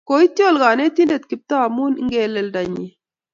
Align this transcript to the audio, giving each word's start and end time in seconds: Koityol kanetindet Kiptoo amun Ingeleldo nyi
Koityol 0.07 0.55
kanetindet 0.61 1.23
Kiptoo 1.29 1.61
amun 1.67 1.93
Ingeleldo 2.01 2.61
nyi 2.73 2.85